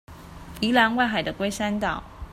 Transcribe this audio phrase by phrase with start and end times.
[0.61, 2.01] 宜蘭外海的龜山島